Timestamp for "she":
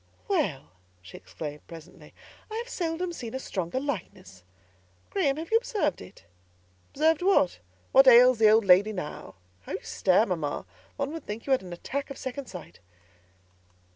1.03-1.15